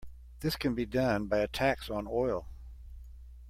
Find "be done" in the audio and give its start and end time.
0.73-1.27